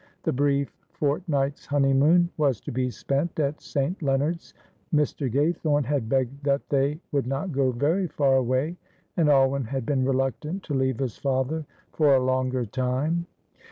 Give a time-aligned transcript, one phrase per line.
[0.23, 4.01] The brief fortnight's honeymoon was to be spent at St.
[4.01, 4.55] Leonards.
[4.91, 5.31] Mr.
[5.31, 8.77] Gaythorne had begged that they would not go very far away,
[9.15, 13.27] and Alwyn had been reluctant to leave his father for a longer time.